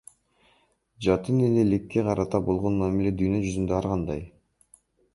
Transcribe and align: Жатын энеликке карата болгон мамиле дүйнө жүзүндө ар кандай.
Жатын 1.07 1.43
энеликке 1.49 2.05
карата 2.09 2.43
болгон 2.49 2.83
мамиле 2.83 3.15
дүйнө 3.23 3.45
жүзүндө 3.47 3.81
ар 3.83 3.93
кандай. 3.95 4.29